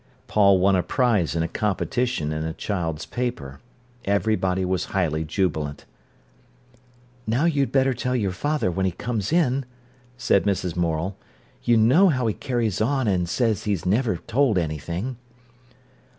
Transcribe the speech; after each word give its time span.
Paul 0.25 0.57
won 0.59 0.75
a 0.75 0.81
prize 0.81 1.35
in 1.35 1.43
a 1.43 1.47
competition 1.47 2.31
in 2.33 2.43
a 2.43 2.53
child's 2.53 3.05
paper. 3.05 3.59
Everybody 4.03 4.65
was 4.65 4.85
highly 4.97 5.23
jubilant. 5.23 5.85
"Now 7.27 7.45
you'd 7.45 7.71
better 7.71 7.93
tell 7.93 8.15
your 8.15 8.31
father 8.31 8.71
when 8.71 8.87
he 8.87 8.91
comes 8.93 9.31
in," 9.31 9.63
said 10.17 10.43
Mrs. 10.45 10.75
Morel. 10.75 11.17
"You 11.61 11.77
know 11.77 12.09
how 12.09 12.25
he 12.25 12.33
carries 12.33 12.81
on 12.81 13.07
and 13.07 13.29
says 13.29 13.65
he's 13.65 13.85
never 13.85 14.17
told 14.17 14.57
anything." 14.57 15.17